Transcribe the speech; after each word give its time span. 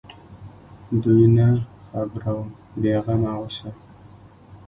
دوى 1.03 1.25
نه 1.35 1.47
خبروم 1.91 2.47
بې 2.81 2.93
غمه 3.03 3.31
اوسه. 3.37 3.69